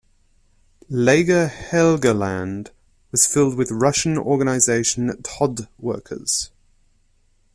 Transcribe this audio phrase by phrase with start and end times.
[0.89, 2.71] "Lager Helgoland"
[3.11, 6.49] was filled with Russian Organisation Todt workers.